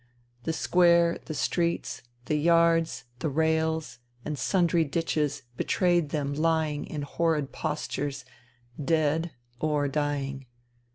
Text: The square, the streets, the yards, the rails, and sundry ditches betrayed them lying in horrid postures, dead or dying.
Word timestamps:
The 0.45 0.51
square, 0.53 1.19
the 1.25 1.35
streets, 1.35 2.01
the 2.25 2.33
yards, 2.35 3.03
the 3.19 3.29
rails, 3.29 3.99
and 4.25 4.35
sundry 4.35 4.83
ditches 4.83 5.43
betrayed 5.57 6.09
them 6.09 6.33
lying 6.33 6.87
in 6.87 7.03
horrid 7.03 7.51
postures, 7.51 8.25
dead 8.83 9.29
or 9.59 9.87
dying. 9.87 10.47